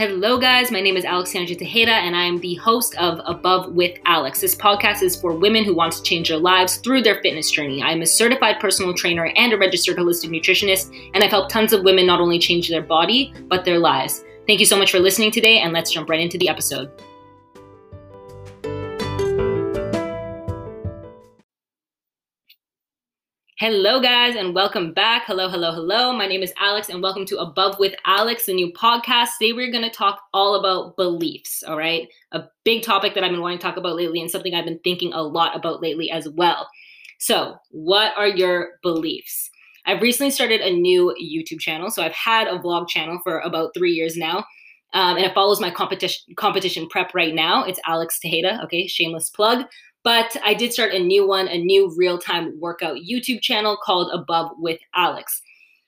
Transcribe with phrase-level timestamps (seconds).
[0.00, 0.70] Hello, guys.
[0.70, 4.40] My name is Alexandra Tejeda, and I am the host of Above with Alex.
[4.40, 7.82] This podcast is for women who want to change their lives through their fitness journey.
[7.82, 11.74] I am a certified personal trainer and a registered holistic nutritionist, and I've helped tons
[11.74, 14.24] of women not only change their body, but their lives.
[14.46, 16.90] Thank you so much for listening today, and let's jump right into the episode.
[23.60, 25.24] Hello, guys, and welcome back.
[25.26, 26.14] Hello, hello, hello.
[26.14, 29.32] My name is Alex, and welcome to Above with Alex, the new podcast.
[29.38, 32.08] Today, we're going to talk all about beliefs, all right?
[32.32, 34.80] A big topic that I've been wanting to talk about lately, and something I've been
[34.82, 36.70] thinking a lot about lately as well.
[37.18, 39.50] So, what are your beliefs?
[39.84, 41.90] I've recently started a new YouTube channel.
[41.90, 44.38] So, I've had a vlog channel for about three years now,
[44.94, 47.64] um, and it follows my competition competition prep right now.
[47.64, 48.86] It's Alex Tejeda, okay?
[48.86, 49.66] Shameless plug.
[50.02, 54.10] But I did start a new one, a new real time workout YouTube channel called
[54.12, 55.42] Above with Alex.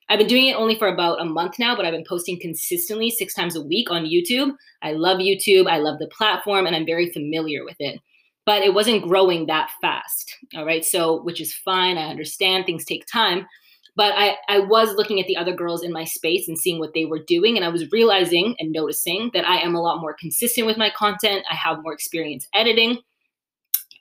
[0.08, 3.08] I've been doing it only for about a month now, but I've been posting consistently
[3.08, 4.52] six times a week on YouTube.
[4.82, 7.98] I love YouTube, I love the platform, and I'm very familiar with it.
[8.44, 10.36] But it wasn't growing that fast.
[10.54, 10.84] All right.
[10.84, 11.96] So, which is fine.
[11.96, 13.46] I understand things take time.
[13.94, 16.92] But I, I was looking at the other girls in my space and seeing what
[16.94, 17.56] they were doing.
[17.56, 20.90] And I was realizing and noticing that I am a lot more consistent with my
[20.90, 21.44] content.
[21.50, 22.98] I have more experience editing.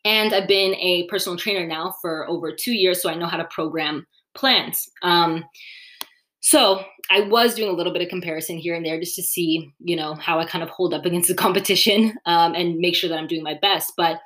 [0.04, 3.38] And I've been a personal trainer now for over two years, so I know how
[3.38, 4.90] to program plans.
[5.04, 5.46] Um,
[6.40, 9.72] so I was doing a little bit of comparison here and there just to see,
[9.80, 13.10] you know, how I kind of hold up against the competition um, and make sure
[13.10, 13.94] that I'm doing my best.
[13.96, 14.20] But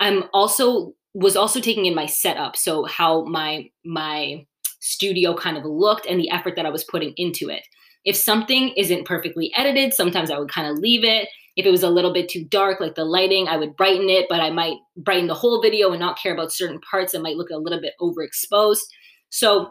[0.00, 4.44] I'm also was also taking in my setup, so how my my
[4.80, 7.62] studio kind of looked and the effort that I was putting into it.
[8.04, 11.28] If something isn't perfectly edited, sometimes I would kind of leave it.
[11.56, 14.26] If it was a little bit too dark, like the lighting, I would brighten it,
[14.28, 17.36] but I might brighten the whole video and not care about certain parts that might
[17.36, 18.80] look a little bit overexposed.
[19.28, 19.70] So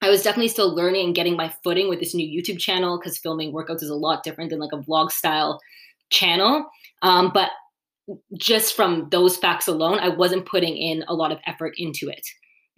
[0.00, 3.18] I was definitely still learning and getting my footing with this new YouTube channel because
[3.18, 5.60] filming workouts is a lot different than like a vlog style
[6.10, 6.66] channel.
[7.02, 7.50] Um, but
[8.38, 12.26] just from those facts alone, I wasn't putting in a lot of effort into it.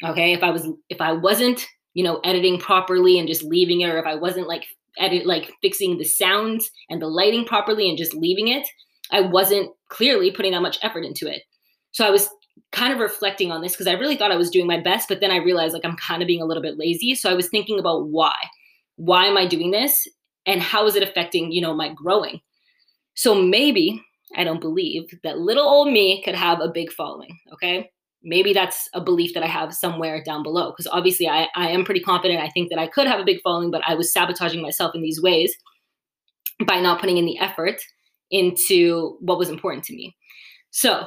[0.05, 3.89] Okay, if I was if I wasn't you know editing properly and just leaving it,
[3.89, 4.65] or if I wasn't like
[4.99, 8.67] edit like fixing the sounds and the lighting properly and just leaving it,
[9.12, 11.43] I wasn't clearly putting that much effort into it.
[11.93, 12.29] So I was
[12.73, 15.21] kind of reflecting on this because I really thought I was doing my best, but
[15.21, 17.15] then I realized like I'm kind of being a little bit lazy.
[17.15, 18.35] So I was thinking about why.
[18.97, 20.09] Why am I doing this?
[20.47, 22.41] And how is it affecting, you know, my growing?
[23.15, 24.03] So maybe
[24.37, 27.39] I don't believe that little old me could have a big following.
[27.53, 27.91] Okay
[28.26, 30.72] maybe that's a belief that I have somewhere down below.
[30.72, 32.42] Because obviously, I, I am pretty confident.
[32.42, 35.00] I think that I could have a big following, but I was sabotaging myself in
[35.00, 35.54] these ways
[36.66, 37.81] by not putting in the effort
[38.31, 40.14] into what was important to me.
[40.70, 41.06] So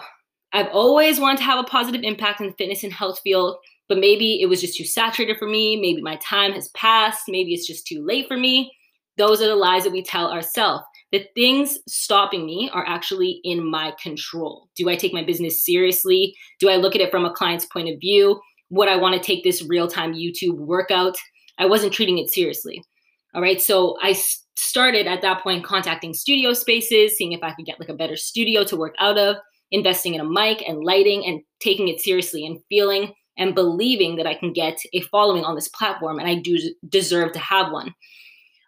[0.53, 3.57] I've always wanted to have a positive impact in the fitness and health field,
[3.89, 5.75] but maybe it was just too saturated for me.
[5.75, 7.23] Maybe my time has passed.
[7.27, 8.71] Maybe it's just too late for me.
[9.17, 10.85] Those are the lies that we tell ourselves.
[11.11, 14.69] The things stopping me are actually in my control.
[14.75, 16.35] Do I take my business seriously?
[16.59, 18.39] Do I look at it from a client's point of view?
[18.69, 21.17] Would I want to take this real time YouTube workout?
[21.57, 22.83] I wasn't treating it seriously.
[23.33, 23.61] All right.
[23.61, 24.13] So I
[24.55, 28.15] started at that point contacting studio spaces, seeing if I could get like a better
[28.15, 29.37] studio to work out of,
[29.71, 34.27] investing in a mic and lighting and taking it seriously and feeling and believing that
[34.27, 36.57] I can get a following on this platform and I do
[36.89, 37.93] deserve to have one.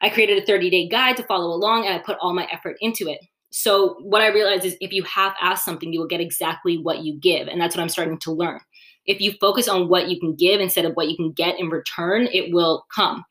[0.01, 2.78] I created a 30 day guide to follow along and I put all my effort
[2.81, 3.19] into it.
[3.51, 7.03] So, what I realized is if you half ask something, you will get exactly what
[7.03, 7.47] you give.
[7.47, 8.62] And that's what I'm starting to learn.
[9.06, 11.69] If you focus on what you can give instead of what you can get in
[11.69, 13.25] return, it will come.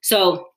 [0.00, 0.48] So,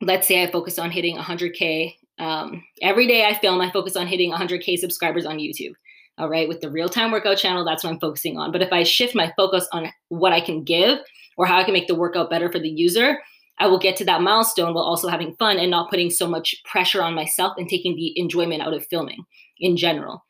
[0.00, 1.94] let's say I focus on hitting 100K.
[2.18, 5.72] Um, every day I film, I focus on hitting 100K subscribers on YouTube.
[6.18, 8.52] All right, with the real time workout channel, that's what I'm focusing on.
[8.52, 10.98] But if I shift my focus on what I can give
[11.36, 13.18] or how I can make the workout better for the user,
[13.58, 16.54] I will get to that milestone while also having fun and not putting so much
[16.64, 19.24] pressure on myself and taking the enjoyment out of filming
[19.58, 20.24] in general.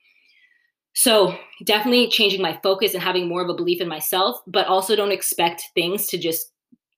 [0.94, 4.94] So, definitely changing my focus and having more of a belief in myself, but also
[4.94, 6.52] don't expect things to just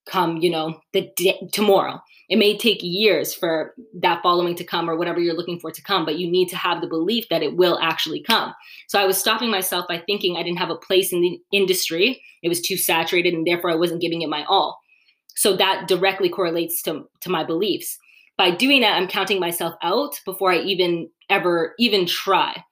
[0.07, 2.01] come, you know, the day, tomorrow.
[2.29, 5.83] It may take years for that following to come or whatever you're looking for to
[5.83, 8.55] come, but you need to have the belief that it will actually come.
[8.89, 12.21] So I was stopping myself by thinking I didn't have a place in the industry.
[12.43, 14.81] It was too saturated and therefore I wasn't giving it my all.
[15.35, 17.99] So that directly correlates to, to my beliefs.
[18.37, 22.63] By doing that, I'm counting myself out before I even ever even try.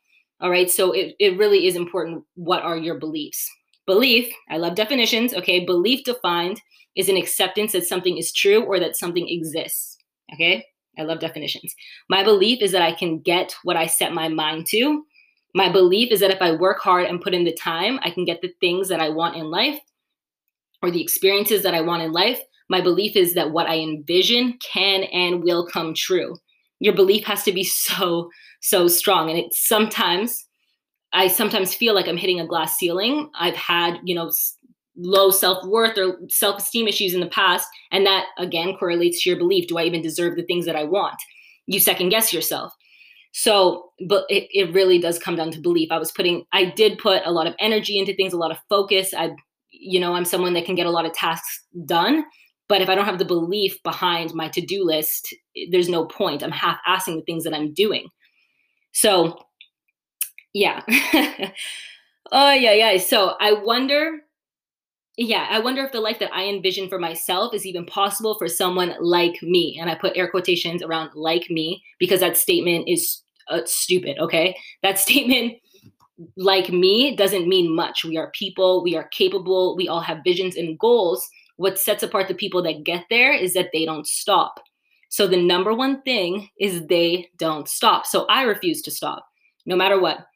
[0.40, 0.70] All right.
[0.70, 2.24] So it, it really is important.
[2.34, 3.48] What are your beliefs?
[3.86, 5.34] Belief, I love definitions.
[5.34, 5.64] Okay.
[5.64, 6.60] Belief defined
[6.96, 9.98] is an acceptance that something is true or that something exists.
[10.34, 10.64] Okay.
[10.98, 11.74] I love definitions.
[12.10, 15.04] My belief is that I can get what I set my mind to.
[15.54, 18.24] My belief is that if I work hard and put in the time, I can
[18.24, 19.78] get the things that I want in life
[20.82, 22.40] or the experiences that I want in life
[22.72, 26.36] my belief is that what I envision can and will come true.
[26.80, 28.30] your belief has to be so,
[28.60, 29.30] so strong.
[29.30, 30.44] And it sometimes,
[31.12, 33.30] I sometimes feel like I'm hitting a glass ceiling.
[33.38, 34.32] I've had, you know,
[34.96, 37.68] low self worth or self esteem issues in the past.
[37.92, 39.68] And that again correlates to your belief.
[39.68, 41.16] Do I even deserve the things that I want?
[41.66, 42.72] You second guess yourself.
[43.32, 45.90] So, but it, it really does come down to belief.
[45.92, 48.58] I was putting, I did put a lot of energy into things, a lot of
[48.68, 49.14] focus.
[49.14, 49.30] I,
[49.70, 52.24] you know, I'm someone that can get a lot of tasks done.
[52.72, 55.34] But if I don't have the belief behind my to do list,
[55.70, 56.42] there's no point.
[56.42, 58.08] I'm half assing the things that I'm doing.
[58.92, 59.44] So,
[60.54, 60.80] yeah.
[62.32, 62.96] oh, yeah, yeah.
[62.96, 64.20] So I wonder
[65.18, 68.48] yeah, I wonder if the life that I envision for myself is even possible for
[68.48, 69.76] someone like me.
[69.78, 74.56] And I put air quotations around like me because that statement is uh, stupid, okay?
[74.82, 75.58] That statement,
[76.38, 78.02] like me, doesn't mean much.
[78.02, 81.28] We are people, we are capable, we all have visions and goals.
[81.62, 84.58] What sets apart the people that get there is that they don't stop.
[85.10, 88.04] So the number one thing is they don't stop.
[88.04, 89.24] So I refuse to stop
[89.64, 90.26] no matter what.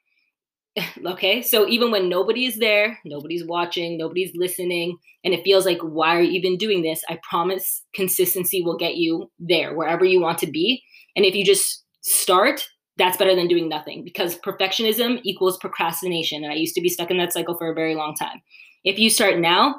[1.07, 5.79] okay so even when nobody is there nobody's watching nobody's listening and it feels like
[5.81, 10.21] why are you even doing this i promise consistency will get you there wherever you
[10.21, 10.83] want to be
[11.17, 12.69] and if you just start
[12.99, 17.11] that's better than doing nothing because perfectionism equals procrastination and i used to be stuck
[17.11, 18.43] in that cycle for a very long time
[18.85, 19.77] if you start now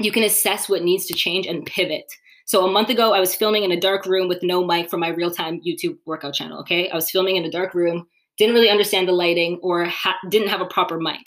[0.00, 2.10] you can assess what needs to change and pivot
[2.44, 4.96] so a month ago i was filming in a dark room with no mic for
[4.96, 8.06] my real-time youtube workout channel okay i was filming in a dark room
[8.36, 11.22] didn't really understand the lighting or ha- didn't have a proper mic.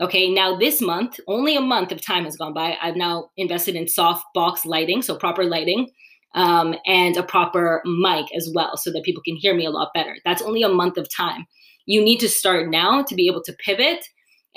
[0.00, 2.76] Okay, now this month, only a month of time has gone by.
[2.80, 5.90] I've now invested in soft box lighting, so proper lighting,
[6.34, 9.90] um, and a proper mic as well, so that people can hear me a lot
[9.94, 10.16] better.
[10.24, 11.46] That's only a month of time.
[11.86, 14.04] You need to start now to be able to pivot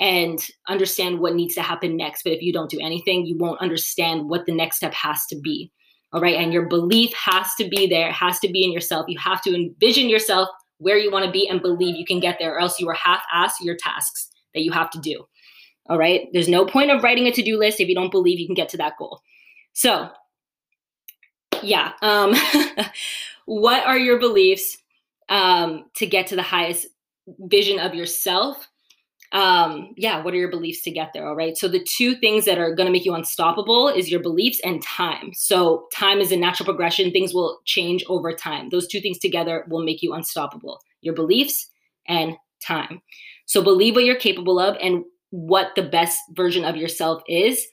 [0.00, 2.22] and understand what needs to happen next.
[2.22, 5.36] But if you don't do anything, you won't understand what the next step has to
[5.36, 5.70] be.
[6.12, 9.06] All right, and your belief has to be there, it has to be in yourself.
[9.08, 10.48] You have to envision yourself
[10.78, 12.94] where you want to be and believe you can get there, or else you are
[12.94, 15.26] half ass your tasks that you have to do.
[15.88, 16.28] All right.
[16.32, 18.54] There's no point of writing a to do list if you don't believe you can
[18.54, 19.20] get to that goal.
[19.74, 20.08] So,
[21.62, 21.92] yeah.
[22.00, 22.34] Um,
[23.46, 24.78] what are your beliefs
[25.28, 26.86] um, to get to the highest
[27.38, 28.68] vision of yourself?
[29.34, 31.28] Um, yeah, what are your beliefs to get there?
[31.28, 31.56] All right.
[31.58, 34.80] So the two things that are going to make you unstoppable is your beliefs and
[34.80, 35.32] time.
[35.34, 37.10] So time is a natural progression.
[37.10, 38.68] Things will change over time.
[38.70, 40.80] Those two things together will make you unstoppable.
[41.00, 41.68] Your beliefs
[42.06, 43.02] and time.
[43.46, 47.66] So believe what you're capable of and what the best version of yourself is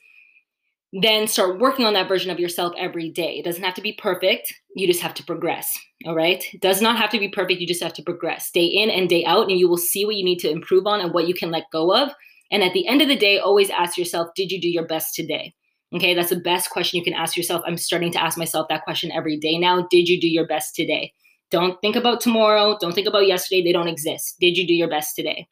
[0.92, 3.38] then start working on that version of yourself every day.
[3.38, 4.52] It doesn't have to be perfect.
[4.76, 5.72] You just have to progress.
[6.04, 6.44] All right.
[6.52, 7.60] It does not have to be perfect.
[7.60, 8.50] You just have to progress.
[8.50, 11.00] Day in and day out, and you will see what you need to improve on
[11.00, 12.10] and what you can let go of.
[12.50, 15.14] And at the end of the day, always ask yourself, did you do your best
[15.14, 15.54] today?
[15.94, 16.12] Okay.
[16.12, 17.62] That's the best question you can ask yourself.
[17.66, 19.86] I'm starting to ask myself that question every day now.
[19.90, 21.14] Did you do your best today?
[21.50, 22.76] Don't think about tomorrow.
[22.80, 23.62] Don't think about yesterday.
[23.62, 24.36] They don't exist.
[24.40, 25.48] Did you do your best today?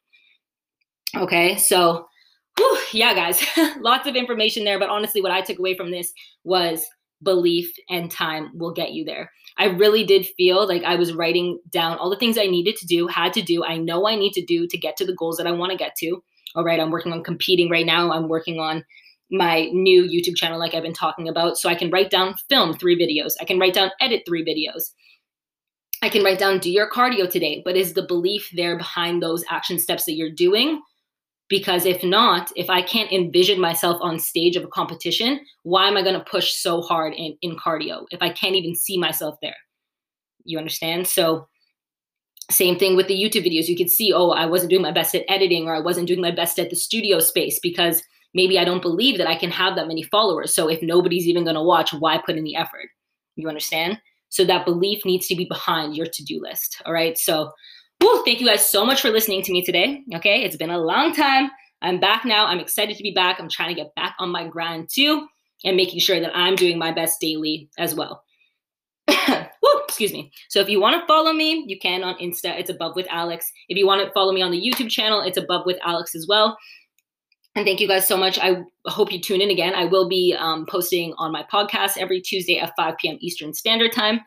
[1.15, 1.57] Okay.
[1.57, 2.05] So,
[2.57, 3.41] Whew, yeah, guys,
[3.79, 4.79] lots of information there.
[4.79, 6.11] But honestly, what I took away from this
[6.43, 6.85] was
[7.23, 9.31] belief and time will get you there.
[9.57, 12.87] I really did feel like I was writing down all the things I needed to
[12.87, 15.37] do, had to do, I know I need to do to get to the goals
[15.37, 16.23] that I want to get to.
[16.55, 18.11] All right, I'm working on competing right now.
[18.11, 18.83] I'm working on
[19.29, 21.57] my new YouTube channel, like I've been talking about.
[21.57, 24.91] So I can write down film three videos, I can write down edit three videos.
[26.03, 29.45] I can write down do your cardio today, but is the belief there behind those
[29.49, 30.81] action steps that you're doing?
[31.51, 35.97] Because if not if i can't envision myself on stage of a competition why am
[35.97, 39.35] i going to push so hard in, in cardio if i can't even see myself
[39.43, 39.57] there?
[40.43, 41.07] You understand?
[41.07, 41.47] So
[42.49, 43.67] same thing with the youtube videos.
[43.67, 46.21] You could see oh i wasn't doing my best at editing or i wasn't doing
[46.21, 48.01] my best at the studio space because
[48.33, 50.55] maybe i don't believe that i can have that many followers.
[50.55, 52.89] So if nobody's even going to watch why put in the effort?
[53.35, 53.99] You understand?
[54.29, 57.17] So that belief needs to be behind your to-do list all right?
[57.17, 57.51] So
[58.31, 60.03] Thank you guys so much for listening to me today.
[60.15, 61.51] Okay, it's been a long time.
[61.81, 62.45] I'm back now.
[62.45, 63.41] I'm excited to be back.
[63.41, 65.27] I'm trying to get back on my grind too
[65.65, 68.23] and making sure that I'm doing my best daily as well.
[69.09, 70.31] Woo, excuse me.
[70.47, 72.57] So if you want to follow me, you can on Insta.
[72.57, 73.51] It's above with Alex.
[73.67, 76.25] If you want to follow me on the YouTube channel, it's above with Alex as
[76.25, 76.57] well.
[77.55, 78.39] And thank you guys so much.
[78.39, 79.75] I hope you tune in again.
[79.75, 83.17] I will be um, posting on my podcast every Tuesday at 5 p.m.
[83.19, 84.21] Eastern Standard Time.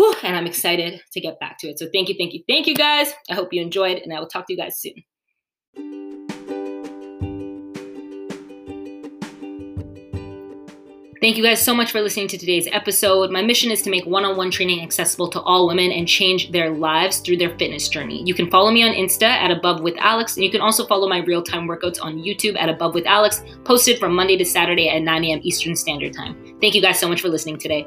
[0.00, 1.78] Whew, and I'm excited to get back to it.
[1.78, 3.12] So thank you, thank you, thank you guys.
[3.28, 4.94] I hope you enjoyed, and I will talk to you guys soon.
[11.20, 13.30] Thank you guys so much for listening to today's episode.
[13.30, 16.50] My mission is to make one on one training accessible to all women and change
[16.50, 18.22] their lives through their fitness journey.
[18.24, 21.10] You can follow me on Insta at Above with Alex, and you can also follow
[21.10, 24.88] my real time workouts on YouTube at Above with Alex, posted from Monday to Saturday
[24.88, 25.40] at 9 a.m.
[25.42, 26.56] Eastern Standard Time.
[26.58, 27.86] Thank you guys so much for listening today.